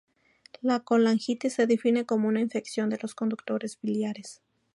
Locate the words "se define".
1.53-2.07